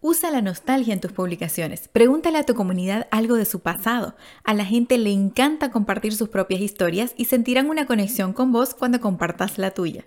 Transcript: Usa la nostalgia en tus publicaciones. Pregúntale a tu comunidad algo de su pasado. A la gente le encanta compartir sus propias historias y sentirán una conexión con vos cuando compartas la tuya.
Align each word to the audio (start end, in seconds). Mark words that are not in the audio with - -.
Usa 0.00 0.30
la 0.30 0.42
nostalgia 0.42 0.94
en 0.94 1.00
tus 1.00 1.10
publicaciones. 1.10 1.88
Pregúntale 1.88 2.38
a 2.38 2.44
tu 2.44 2.54
comunidad 2.54 3.08
algo 3.10 3.34
de 3.34 3.44
su 3.44 3.58
pasado. 3.58 4.14
A 4.44 4.54
la 4.54 4.64
gente 4.64 4.96
le 4.96 5.10
encanta 5.10 5.72
compartir 5.72 6.14
sus 6.14 6.28
propias 6.28 6.60
historias 6.60 7.14
y 7.16 7.24
sentirán 7.24 7.68
una 7.68 7.84
conexión 7.84 8.32
con 8.32 8.52
vos 8.52 8.74
cuando 8.74 9.00
compartas 9.00 9.58
la 9.58 9.72
tuya. 9.72 10.04